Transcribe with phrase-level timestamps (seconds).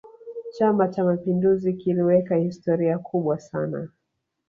[0.51, 3.89] chama cha mapinduzi kiliweka historia kubwa sana